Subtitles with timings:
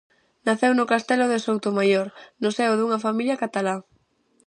[0.47, 2.07] Naceu no Castelo de Soutomaior,
[2.41, 3.75] no seo dunha familia catalá.